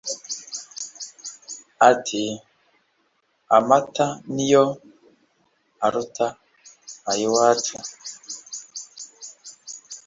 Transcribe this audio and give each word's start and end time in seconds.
Ati: 1.89 2.23
"Amata 3.57 4.07
y'ino 4.35 4.65
aruta 5.85 6.27
ay'iwacu! 7.11 7.75